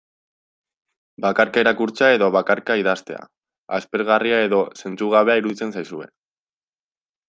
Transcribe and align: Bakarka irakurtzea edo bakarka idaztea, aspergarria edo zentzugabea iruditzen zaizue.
Bakarka 1.25 1.63
irakurtzea 1.65 2.09
edo 2.21 2.31
bakarka 2.37 2.79
idaztea, 2.85 3.23
aspergarria 3.81 4.43
edo 4.49 4.67
zentzugabea 4.85 5.41
iruditzen 5.45 5.79
zaizue. 5.81 6.15